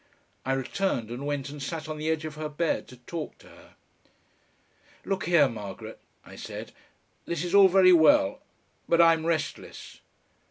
[0.47, 3.49] I returned and went and sat on the edge of her bed to talk to
[3.49, 3.75] her.
[5.05, 6.71] "Look here, Margaret," I said;
[7.25, 8.41] "this is all very well,
[8.89, 9.99] but I'm restless."